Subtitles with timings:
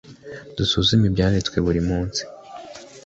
[0.57, 2.21] Dusuzume Ibyanditswe buri munsi